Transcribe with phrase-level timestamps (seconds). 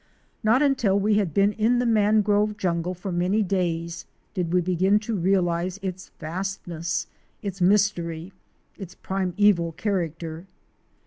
[0.43, 4.97] Not until we had been in the mangrove jungle for many days did we begin
[5.01, 7.05] to realize its vastness,
[7.43, 8.33] its mystery,
[8.79, 10.47] its primeval character.